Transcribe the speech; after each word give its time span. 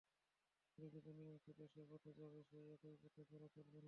অলিখিত 0.77 1.07
নিয়ম 1.17 1.35
ছিল—যে 1.37 1.83
পথে 1.91 2.11
যাবে, 2.19 2.39
সেই 2.49 2.65
একই 2.75 2.95
পথে 3.03 3.21
ফেরা 3.29 3.47
চলবে 3.47 3.69
না। 3.69 3.79